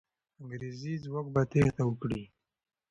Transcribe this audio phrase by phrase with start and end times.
[0.41, 2.23] انګریزي ځواک به تېښته وکړي.